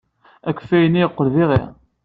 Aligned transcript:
Akeffay-nni 0.49 0.99
yeqqel 1.01 1.27
d 1.33 1.35
iɣi. 1.43 1.61